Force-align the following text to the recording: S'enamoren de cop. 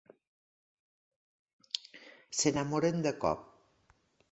S'enamoren 2.39 3.07
de 3.07 3.15
cop. 3.27 3.47